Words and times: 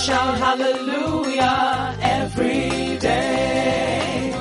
Shout 0.00 0.38
hallelujah 0.38 1.98
every 2.00 2.96
day. 2.96 4.32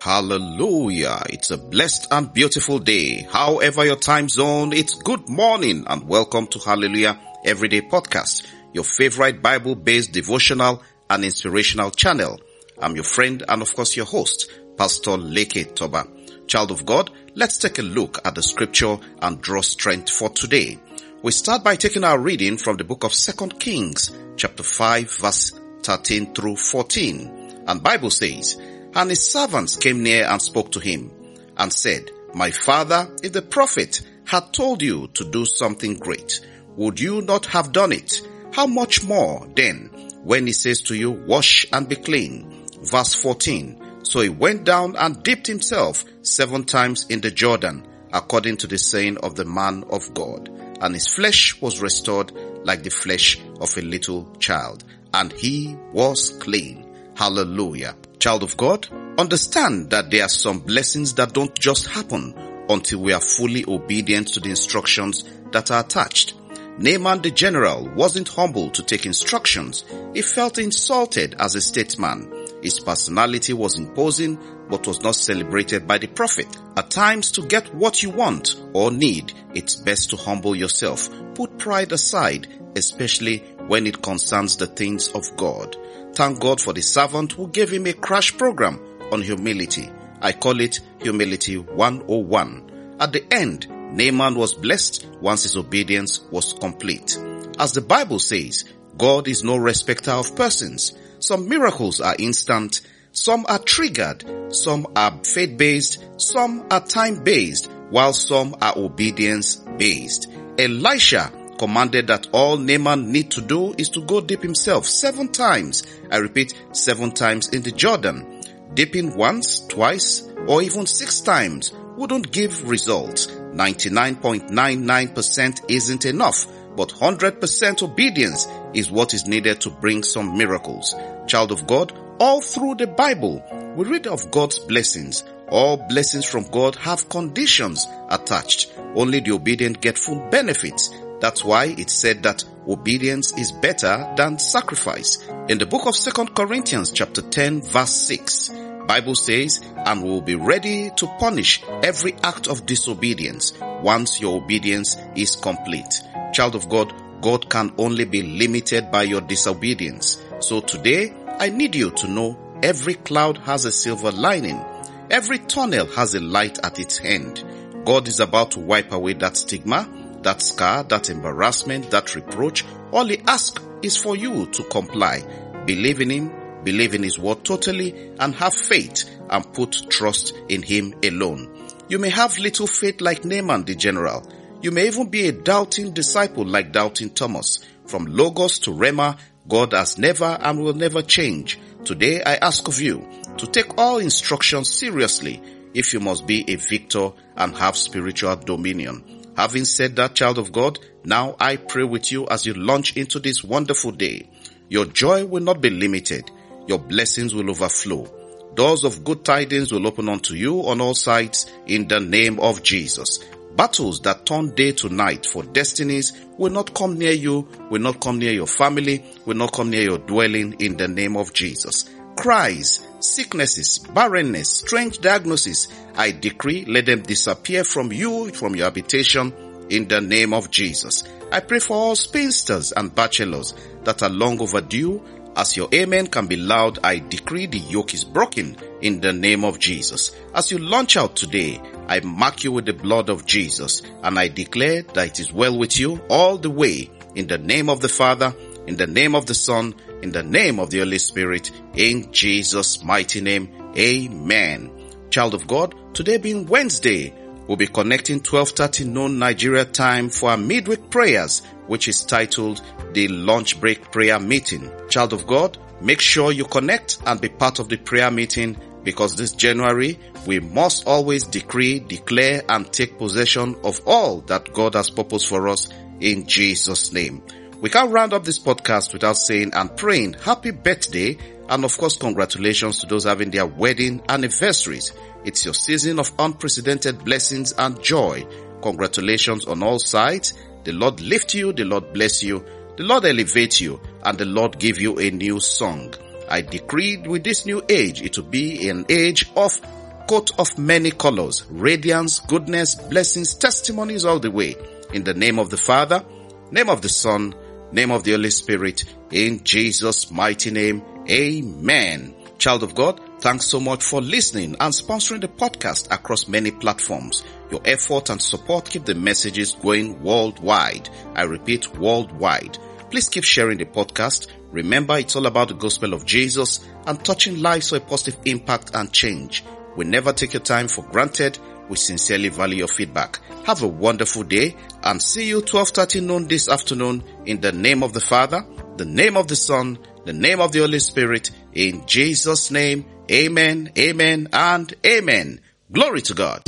Hallelujah. 0.00 1.22
It's 1.28 1.50
a 1.50 1.58
blessed 1.58 2.08
and 2.10 2.32
beautiful 2.32 2.78
day. 2.78 3.28
However 3.30 3.84
your 3.84 3.96
time 3.96 4.30
zone, 4.30 4.72
it's 4.72 4.94
good 4.94 5.28
morning 5.28 5.84
and 5.86 6.08
welcome 6.08 6.46
to 6.46 6.58
Hallelujah 6.58 7.20
Everyday 7.44 7.82
Podcast, 7.82 8.46
your 8.72 8.84
favorite 8.84 9.42
Bible 9.42 9.74
based 9.74 10.12
devotional 10.12 10.82
and 11.10 11.22
inspirational 11.22 11.90
channel. 11.90 12.40
I'm 12.80 12.94
your 12.94 13.04
friend 13.04 13.42
and 13.46 13.60
of 13.60 13.74
course 13.74 13.94
your 13.94 14.06
host, 14.06 14.50
Pastor 14.78 15.18
Leke 15.18 15.74
Toba. 15.74 16.06
Child 16.46 16.70
of 16.70 16.86
God, 16.86 17.10
let's 17.34 17.58
take 17.58 17.78
a 17.78 17.82
look 17.82 18.26
at 18.26 18.34
the 18.34 18.42
scripture 18.42 18.96
and 19.20 19.42
draw 19.42 19.60
strength 19.60 20.08
for 20.08 20.30
today. 20.30 20.78
We 21.22 21.32
start 21.32 21.62
by 21.62 21.76
taking 21.76 22.02
our 22.02 22.18
reading 22.18 22.56
from 22.56 22.78
the 22.78 22.84
book 22.84 23.04
of 23.04 23.12
Second 23.12 23.60
Kings, 23.60 24.10
chapter 24.36 24.62
5, 24.62 25.18
verse 25.18 25.52
13 25.82 26.32
through 26.32 26.56
14. 26.56 27.64
And 27.66 27.82
Bible 27.82 28.08
says, 28.08 28.58
And 28.94 29.10
his 29.10 29.30
servants 29.30 29.76
came 29.76 30.02
near 30.02 30.24
and 30.24 30.40
spoke 30.40 30.72
to 30.72 30.80
him, 30.80 31.10
and 31.58 31.70
said, 31.70 32.10
My 32.32 32.50
father, 32.50 33.06
if 33.22 33.34
the 33.34 33.42
prophet 33.42 34.00
had 34.24 34.54
told 34.54 34.80
you 34.80 35.08
to 35.08 35.30
do 35.30 35.44
something 35.44 35.98
great, 35.98 36.40
would 36.76 36.98
you 36.98 37.20
not 37.20 37.44
have 37.44 37.70
done 37.70 37.92
it? 37.92 38.26
How 38.54 38.66
much 38.66 39.04
more 39.04 39.46
then, 39.54 39.90
when 40.24 40.46
he 40.46 40.54
says 40.54 40.80
to 40.84 40.94
you, 40.94 41.10
Wash 41.10 41.66
and 41.70 41.86
be 41.86 41.96
clean? 41.96 42.66
Verse 42.80 43.12
14. 43.12 44.04
So 44.04 44.22
he 44.22 44.30
went 44.30 44.64
down 44.64 44.96
and 44.96 45.22
dipped 45.22 45.48
himself 45.48 46.02
seven 46.22 46.64
times 46.64 47.04
in 47.10 47.20
the 47.20 47.30
Jordan, 47.30 47.86
according 48.10 48.56
to 48.56 48.66
the 48.66 48.78
saying 48.78 49.18
of 49.18 49.34
the 49.34 49.44
man 49.44 49.84
of 49.90 50.14
God 50.14 50.48
and 50.80 50.94
his 50.94 51.08
flesh 51.08 51.60
was 51.60 51.80
restored 51.80 52.32
like 52.64 52.82
the 52.82 52.90
flesh 52.90 53.40
of 53.60 53.76
a 53.76 53.82
little 53.82 54.34
child, 54.36 54.84
and 55.14 55.32
he 55.32 55.76
was 55.92 56.30
clean. 56.40 56.86
Hallelujah. 57.16 57.96
Child 58.18 58.42
of 58.42 58.56
God, 58.56 58.88
understand 59.18 59.90
that 59.90 60.10
there 60.10 60.24
are 60.24 60.28
some 60.28 60.60
blessings 60.60 61.14
that 61.14 61.32
don't 61.32 61.58
just 61.58 61.86
happen 61.86 62.34
until 62.68 63.00
we 63.00 63.12
are 63.12 63.20
fully 63.20 63.64
obedient 63.66 64.28
to 64.28 64.40
the 64.40 64.50
instructions 64.50 65.24
that 65.52 65.70
are 65.70 65.80
attached. 65.80 66.34
Naaman 66.78 67.20
the 67.20 67.30
general 67.30 67.90
wasn't 67.94 68.28
humble 68.28 68.70
to 68.70 68.82
take 68.82 69.04
instructions. 69.04 69.84
He 70.14 70.22
felt 70.22 70.56
insulted 70.56 71.34
as 71.38 71.54
a 71.54 71.60
statesman. 71.60 72.39
His 72.62 72.78
personality 72.80 73.52
was 73.52 73.78
imposing 73.78 74.38
but 74.68 74.86
was 74.86 75.02
not 75.02 75.16
celebrated 75.16 75.86
by 75.86 75.98
the 75.98 76.06
prophet. 76.06 76.46
At 76.76 76.90
times 76.90 77.32
to 77.32 77.42
get 77.42 77.74
what 77.74 78.02
you 78.02 78.10
want 78.10 78.54
or 78.72 78.90
need, 78.90 79.32
it's 79.54 79.76
best 79.76 80.10
to 80.10 80.16
humble 80.16 80.54
yourself. 80.54 81.08
Put 81.34 81.58
pride 81.58 81.92
aside, 81.92 82.46
especially 82.76 83.38
when 83.66 83.86
it 83.86 84.02
concerns 84.02 84.56
the 84.56 84.66
things 84.66 85.08
of 85.08 85.24
God. 85.36 85.76
Thank 86.14 86.40
God 86.40 86.60
for 86.60 86.72
the 86.72 86.82
servant 86.82 87.32
who 87.32 87.48
gave 87.48 87.70
him 87.70 87.86
a 87.86 87.92
crash 87.92 88.36
program 88.36 88.80
on 89.12 89.22
humility. 89.22 89.90
I 90.20 90.32
call 90.32 90.60
it 90.60 90.80
Humility 91.00 91.56
101. 91.58 92.96
At 93.00 93.12
the 93.12 93.32
end, 93.32 93.68
Naaman 93.68 94.34
was 94.34 94.54
blessed 94.54 95.06
once 95.20 95.44
his 95.44 95.56
obedience 95.56 96.20
was 96.30 96.52
complete. 96.52 97.16
As 97.58 97.72
the 97.72 97.80
Bible 97.80 98.18
says, 98.18 98.64
God 98.96 99.28
is 99.28 99.42
no 99.42 99.56
respecter 99.56 100.10
of 100.10 100.36
persons. 100.36 100.92
Some 101.20 101.48
miracles 101.48 102.00
are 102.00 102.16
instant, 102.18 102.80
some 103.12 103.46
are 103.48 103.58
triggered, 103.58 104.54
some 104.54 104.86
are 104.96 105.20
faith-based, 105.22 106.02
some 106.16 106.66
are 106.70 106.80
time-based, 106.80 107.70
while 107.90 108.14
some 108.14 108.56
are 108.62 108.72
obedience-based. 108.76 110.28
Elisha 110.58 111.30
commanded 111.58 112.06
that 112.06 112.28
all 112.32 112.56
Naaman 112.56 113.12
need 113.12 113.30
to 113.32 113.42
do 113.42 113.74
is 113.76 113.90
to 113.90 114.00
go 114.00 114.22
dip 114.22 114.42
himself 114.42 114.86
seven 114.86 115.28
times. 115.28 115.82
I 116.10 116.16
repeat, 116.16 116.54
seven 116.72 117.12
times 117.12 117.50
in 117.50 117.60
the 117.62 117.72
Jordan. 117.72 118.40
Dipping 118.72 119.14
once, 119.14 119.60
twice, 119.66 120.26
or 120.46 120.62
even 120.62 120.86
six 120.86 121.20
times 121.20 121.74
wouldn't 121.96 122.32
give 122.32 122.66
results. 122.66 123.26
99.99% 123.26 125.64
isn't 125.68 126.06
enough, 126.06 126.46
but 126.76 126.90
100% 126.90 127.82
obedience 127.82 128.46
is 128.74 128.90
what 128.90 129.14
is 129.14 129.26
needed 129.26 129.60
to 129.62 129.70
bring 129.70 130.02
some 130.02 130.36
miracles. 130.36 130.94
Child 131.26 131.52
of 131.52 131.66
God, 131.66 131.92
all 132.18 132.40
through 132.40 132.76
the 132.76 132.86
Bible, 132.86 133.42
we 133.76 133.86
read 133.86 134.06
of 134.06 134.30
God's 134.30 134.58
blessings. 134.58 135.24
All 135.48 135.76
blessings 135.76 136.26
from 136.26 136.44
God 136.44 136.76
have 136.76 137.08
conditions 137.08 137.86
attached. 138.08 138.72
Only 138.94 139.20
the 139.20 139.32
obedient 139.32 139.80
get 139.80 139.98
full 139.98 140.28
benefits. 140.30 140.90
That's 141.20 141.44
why 141.44 141.66
it 141.66 141.90
said 141.90 142.22
that 142.22 142.44
obedience 142.68 143.36
is 143.36 143.52
better 143.52 144.12
than 144.16 144.38
sacrifice. 144.38 145.18
In 145.48 145.58
the 145.58 145.66
book 145.66 145.86
of 145.86 145.94
2 145.96 146.10
Corinthians 146.34 146.92
chapter 146.92 147.22
10 147.22 147.62
verse 147.62 147.90
6, 147.90 148.50
Bible 148.86 149.14
says, 149.14 149.60
and 149.86 150.02
will 150.02 150.20
be 150.20 150.34
ready 150.34 150.90
to 150.96 151.06
punish 151.18 151.62
every 151.82 152.14
act 152.24 152.48
of 152.48 152.66
disobedience 152.66 153.52
once 153.82 154.20
your 154.20 154.36
obedience 154.36 154.96
is 155.14 155.36
complete. 155.36 156.02
Child 156.32 156.54
of 156.54 156.68
God, 156.68 156.92
God 157.20 157.50
can 157.50 157.72
only 157.78 158.04
be 158.04 158.22
limited 158.22 158.90
by 158.90 159.02
your 159.02 159.20
disobedience. 159.20 160.22
So 160.40 160.60
today, 160.60 161.12
I 161.38 161.50
need 161.50 161.74
you 161.74 161.90
to 161.90 162.08
know 162.08 162.38
every 162.62 162.94
cloud 162.94 163.38
has 163.38 163.64
a 163.64 163.72
silver 163.72 164.10
lining. 164.10 164.64
Every 165.10 165.38
tunnel 165.38 165.86
has 165.86 166.14
a 166.14 166.20
light 166.20 166.58
at 166.64 166.78
its 166.78 167.00
end. 167.04 167.44
God 167.84 168.08
is 168.08 168.20
about 168.20 168.52
to 168.52 168.60
wipe 168.60 168.92
away 168.92 169.14
that 169.14 169.36
stigma, 169.36 169.88
that 170.22 170.40
scar, 170.40 170.84
that 170.84 171.10
embarrassment, 171.10 171.90
that 171.90 172.14
reproach. 172.14 172.64
All 172.92 173.06
he 173.06 173.18
asks 173.26 173.62
is 173.82 173.96
for 173.96 174.16
you 174.16 174.46
to 174.46 174.62
comply. 174.64 175.22
Believe 175.66 176.00
in 176.00 176.10
him, 176.10 176.32
believe 176.62 176.94
in 176.94 177.02
his 177.02 177.18
word 177.18 177.44
totally, 177.44 178.12
and 178.18 178.34
have 178.34 178.54
faith 178.54 179.04
and 179.28 179.52
put 179.52 179.90
trust 179.90 180.34
in 180.48 180.62
him 180.62 180.94
alone. 181.02 181.48
You 181.88 181.98
may 181.98 182.10
have 182.10 182.38
little 182.38 182.66
faith 182.66 183.00
like 183.00 183.24
Naaman 183.24 183.64
the 183.64 183.74
general. 183.74 184.30
You 184.62 184.70
may 184.72 184.88
even 184.88 185.08
be 185.08 185.26
a 185.26 185.32
doubting 185.32 185.92
disciple 185.92 186.44
like 186.44 186.70
doubting 186.70 187.10
Thomas. 187.10 187.60
From 187.86 188.04
Logos 188.04 188.58
to 188.60 188.70
Rhema, 188.70 189.18
God 189.48 189.72
has 189.72 189.96
never 189.96 190.24
and 190.24 190.60
will 190.60 190.74
never 190.74 191.00
change. 191.00 191.58
Today 191.84 192.22
I 192.22 192.36
ask 192.36 192.68
of 192.68 192.78
you 192.78 193.08
to 193.38 193.46
take 193.46 193.78
all 193.78 193.98
instructions 193.98 194.68
seriously 194.70 195.42
if 195.72 195.94
you 195.94 196.00
must 196.00 196.26
be 196.26 196.44
a 196.46 196.56
victor 196.56 197.10
and 197.36 197.56
have 197.56 197.74
spiritual 197.74 198.36
dominion. 198.36 199.32
Having 199.34 199.64
said 199.64 199.96
that, 199.96 200.14
child 200.14 200.36
of 200.36 200.52
God, 200.52 200.78
now 201.04 201.36
I 201.40 201.56
pray 201.56 201.84
with 201.84 202.12
you 202.12 202.26
as 202.26 202.44
you 202.44 202.52
launch 202.52 202.98
into 202.98 203.18
this 203.18 203.42
wonderful 203.42 203.92
day. 203.92 204.28
Your 204.68 204.84
joy 204.84 205.24
will 205.24 205.42
not 205.42 205.62
be 205.62 205.70
limited. 205.70 206.30
Your 206.66 206.78
blessings 206.78 207.34
will 207.34 207.48
overflow. 207.48 208.12
Doors 208.54 208.84
of 208.84 209.04
good 209.04 209.24
tidings 209.24 209.72
will 209.72 209.86
open 209.86 210.10
unto 210.10 210.34
you 210.34 210.66
on 210.66 210.82
all 210.82 210.94
sides 210.94 211.50
in 211.66 211.88
the 211.88 211.98
name 212.00 212.38
of 212.40 212.62
Jesus. 212.62 213.20
Battles 213.60 214.00
that 214.04 214.24
turn 214.24 214.54
day 214.54 214.72
to 214.72 214.88
night 214.88 215.26
for 215.26 215.42
destinies 215.42 216.14
will 216.38 216.50
not 216.50 216.72
come 216.72 216.98
near 216.98 217.12
you, 217.12 217.46
will 217.70 217.82
not 217.82 218.00
come 218.00 218.18
near 218.18 218.32
your 218.32 218.46
family, 218.46 219.04
will 219.26 219.36
not 219.36 219.52
come 219.52 219.68
near 219.68 219.82
your 219.82 219.98
dwelling 219.98 220.54
in 220.60 220.78
the 220.78 220.88
name 220.88 221.14
of 221.14 221.34
Jesus. 221.34 221.84
Cries, 222.16 222.80
sicknesses, 223.00 223.76
barrenness, 223.76 224.48
strange 224.48 224.98
diagnosis, 225.02 225.68
I 225.94 226.12
decree 226.12 226.64
let 226.64 226.86
them 226.86 227.02
disappear 227.02 227.62
from 227.64 227.92
you, 227.92 228.30
from 228.30 228.56
your 228.56 228.64
habitation 228.64 229.66
in 229.68 229.88
the 229.88 230.00
name 230.00 230.32
of 230.32 230.50
Jesus. 230.50 231.04
I 231.30 231.40
pray 231.40 231.58
for 231.58 231.76
all 231.76 231.96
spinsters 231.96 232.72
and 232.72 232.94
bachelors 232.94 233.52
that 233.84 234.02
are 234.02 234.08
long 234.08 234.40
overdue 234.40 235.04
as 235.36 235.56
your 235.56 235.68
amen 235.74 236.06
can 236.06 236.26
be 236.26 236.36
loud, 236.36 236.78
I 236.82 236.98
decree 236.98 237.44
the 237.44 237.58
yoke 237.58 237.92
is 237.92 238.04
broken 238.04 238.56
in 238.82 239.00
the 239.00 239.12
name 239.12 239.44
of 239.44 239.58
Jesus. 239.58 240.14
As 240.34 240.50
you 240.50 240.58
launch 240.58 240.96
out 240.96 241.16
today, 241.16 241.60
I 241.88 242.00
mark 242.00 242.44
you 242.44 242.52
with 242.52 242.66
the 242.66 242.72
blood 242.72 243.08
of 243.08 243.26
Jesus 243.26 243.82
and 244.02 244.18
I 244.18 244.28
declare 244.28 244.82
that 244.82 245.08
it 245.08 245.20
is 245.20 245.32
well 245.32 245.58
with 245.58 245.78
you 245.78 246.00
all 246.08 246.38
the 246.38 246.50
way 246.50 246.90
in 247.14 247.26
the 247.26 247.38
name 247.38 247.68
of 247.68 247.80
the 247.80 247.88
Father, 247.88 248.34
in 248.66 248.76
the 248.76 248.86
name 248.86 249.14
of 249.14 249.26
the 249.26 249.34
Son, 249.34 249.74
in 250.02 250.12
the 250.12 250.22
name 250.22 250.58
of 250.58 250.70
the 250.70 250.78
Holy 250.78 250.98
Spirit, 250.98 251.50
in 251.74 252.12
Jesus' 252.12 252.82
mighty 252.82 253.20
name. 253.20 253.48
Amen. 253.76 254.70
Child 255.10 255.34
of 255.34 255.46
God, 255.46 255.74
today 255.94 256.18
being 256.18 256.46
Wednesday, 256.46 257.12
we'll 257.46 257.56
be 257.56 257.66
connecting 257.66 258.20
12.30 258.20 258.86
noon 258.86 259.18
Nigeria 259.18 259.64
time 259.64 260.08
for 260.08 260.30
our 260.30 260.36
midweek 260.36 260.88
prayers, 260.90 261.42
which 261.66 261.88
is 261.88 262.04
titled 262.04 262.62
the 262.92 263.08
lunch 263.08 263.60
break 263.60 263.90
prayer 263.90 264.20
meeting. 264.20 264.70
Child 264.88 265.12
of 265.12 265.26
God, 265.26 265.58
make 265.80 266.00
sure 266.00 266.30
you 266.32 266.44
connect 266.44 266.98
and 267.06 267.20
be 267.20 267.28
part 267.28 267.58
of 267.58 267.68
the 267.68 267.76
prayer 267.76 268.10
meeting 268.10 268.56
because 268.82 269.16
this 269.16 269.32
January 269.32 269.98
we 270.26 270.40
must 270.40 270.86
always 270.86 271.24
decree, 271.24 271.80
declare 271.80 272.42
and 272.48 272.72
take 272.72 272.98
possession 272.98 273.56
of 273.64 273.80
all 273.86 274.20
that 274.22 274.52
God 274.52 274.74
has 274.74 274.90
purposed 274.90 275.28
for 275.28 275.48
us 275.48 275.68
in 276.00 276.26
Jesus 276.26 276.92
name. 276.92 277.22
We 277.60 277.70
can't 277.70 277.92
round 277.92 278.12
up 278.12 278.24
this 278.24 278.38
podcast 278.38 278.92
without 278.92 279.16
saying 279.16 279.52
and 279.54 279.76
praying 279.76 280.14
happy 280.14 280.50
birthday 280.50 281.18
and 281.48 281.64
of 281.64 281.76
course 281.76 281.96
congratulations 281.96 282.78
to 282.80 282.86
those 282.86 283.04
having 283.04 283.30
their 283.30 283.46
wedding 283.46 284.02
anniversaries. 284.08 284.92
It's 285.24 285.44
your 285.44 285.54
season 285.54 285.98
of 285.98 286.12
unprecedented 286.18 287.04
blessings 287.04 287.52
and 287.52 287.82
joy. 287.82 288.26
Congratulations 288.62 289.44
on 289.44 289.62
all 289.62 289.78
sides. 289.78 290.34
The 290.64 290.72
Lord 290.72 291.00
lift 291.00 291.34
you. 291.34 291.52
The 291.52 291.64
Lord 291.64 291.92
bless 291.92 292.22
you. 292.22 292.44
the 292.80 292.86
Lord 292.86 293.04
elevate 293.04 293.60
you, 293.60 293.78
and 294.02 294.16
the 294.16 294.24
Lord 294.24 294.58
give 294.58 294.80
you 294.80 294.98
a 294.98 295.10
new 295.10 295.38
song. 295.38 295.92
I 296.30 296.42
decreed 296.42 297.06
with 297.06 297.24
this 297.24 297.44
new 297.44 297.62
age, 297.68 298.02
it 298.02 298.16
will 298.16 298.24
be 298.24 298.68
an 298.68 298.86
age 298.88 299.28
of 299.36 299.60
coat 300.08 300.30
of 300.38 300.58
many 300.58 300.90
colors, 300.90 301.44
radiance, 301.50 302.20
goodness, 302.20 302.74
blessings, 302.74 303.34
testimonies 303.34 304.04
all 304.04 304.18
the 304.20 304.30
way. 304.30 304.56
In 304.92 305.04
the 305.04 305.14
name 305.14 305.38
of 305.38 305.50
the 305.50 305.56
Father, 305.56 306.04
name 306.50 306.68
of 306.68 306.82
the 306.82 306.88
Son, 306.88 307.34
name 307.72 307.90
of 307.90 308.04
the 308.04 308.12
Holy 308.12 308.30
Spirit, 308.30 308.84
in 309.10 309.44
Jesus' 309.44 310.10
mighty 310.10 310.50
name, 310.50 310.82
amen. 311.08 312.14
Child 312.38 312.62
of 312.62 312.74
God, 312.74 313.00
thanks 313.20 313.46
so 313.46 313.60
much 313.60 313.84
for 313.84 314.00
listening 314.00 314.56
and 314.60 314.72
sponsoring 314.72 315.20
the 315.20 315.28
podcast 315.28 315.92
across 315.92 316.26
many 316.26 316.50
platforms. 316.50 317.22
Your 317.50 317.60
effort 317.64 318.08
and 318.08 318.22
support 318.22 318.70
keep 318.70 318.84
the 318.84 318.94
messages 318.94 319.52
going 319.52 320.02
worldwide. 320.02 320.88
I 321.14 321.24
repeat, 321.24 321.76
worldwide. 321.76 322.56
Please 322.90 323.08
keep 323.08 323.24
sharing 323.24 323.58
the 323.58 323.64
podcast. 323.64 324.26
Remember, 324.50 324.98
it's 324.98 325.14
all 325.14 325.26
about 325.26 325.48
the 325.48 325.54
gospel 325.54 325.94
of 325.94 326.04
Jesus 326.04 326.60
and 326.86 327.04
touching 327.04 327.40
lives 327.40 327.70
for 327.70 327.76
a 327.76 327.80
positive 327.80 328.18
impact 328.24 328.72
and 328.74 328.92
change. 328.92 329.44
We 329.76 329.84
never 329.84 330.12
take 330.12 330.32
your 330.32 330.42
time 330.42 330.66
for 330.66 330.82
granted. 330.82 331.38
We 331.68 331.76
sincerely 331.76 332.30
value 332.30 332.58
your 332.58 332.68
feedback. 332.68 333.20
Have 333.44 333.62
a 333.62 333.68
wonderful 333.68 334.24
day 334.24 334.56
and 334.82 335.00
see 335.00 335.28
you 335.28 335.40
12:30 335.40 336.00
noon 336.00 336.26
this 336.26 336.48
afternoon 336.48 337.04
in 337.26 337.40
the 337.40 337.52
name 337.52 337.84
of 337.84 337.92
the 337.92 338.00
Father, 338.00 338.44
the 338.76 338.84
name 338.84 339.16
of 339.16 339.28
the 339.28 339.36
Son, 339.36 339.78
the 340.04 340.12
name 340.12 340.40
of 340.40 340.50
the 340.50 340.58
Holy 340.58 340.80
Spirit. 340.80 341.30
In 341.52 341.86
Jesus' 341.86 342.50
name, 342.50 342.84
amen, 343.10 343.70
amen, 343.78 344.28
and 344.32 344.74
amen. 344.84 345.40
Glory 345.72 346.00
to 346.02 346.14
God. 346.14 346.42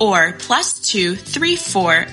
or 0.01 0.33
plus 0.39 0.79
234 0.79 2.06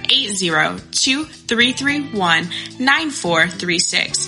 9436. 2.78 4.28